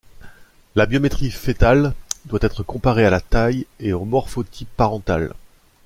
La 0.73 0.87
biométrie 0.87 1.29
fœtale 1.29 1.93
doit 2.25 2.39
être 2.41 2.63
comparée 2.63 3.05
à 3.05 3.11
la 3.11 3.21
taille 3.21 3.67
et 3.79 3.93
au 3.93 4.03
morphotype 4.03 4.67
parental. 4.75 5.35